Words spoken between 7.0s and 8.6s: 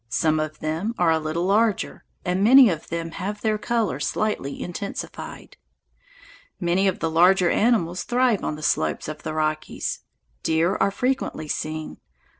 larger animals thrive on